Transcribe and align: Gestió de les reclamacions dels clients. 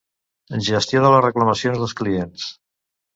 Gestió 0.69 1.03
de 1.03 1.11
les 1.15 1.21
reclamacions 1.25 1.83
dels 1.83 1.93
clients. 2.01 2.47